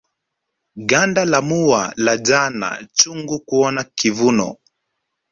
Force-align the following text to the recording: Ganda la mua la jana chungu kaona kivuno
Ganda 0.93 1.25
la 1.25 1.41
mua 1.41 1.93
la 1.97 2.17
jana 2.17 2.69
chungu 2.97 3.39
kaona 3.39 3.83
kivuno 3.83 4.57